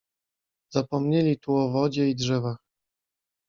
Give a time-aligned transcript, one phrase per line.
[0.71, 2.57] "Zapomnieli tu o wodzie i drzewach."